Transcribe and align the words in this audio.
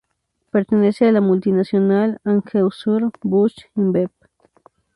Pertenece 0.49 1.05
a 1.07 1.11
la 1.11 1.21
multinacional 1.21 2.19
Anheuser-Busch 2.23 3.67
InBev. 3.75 4.09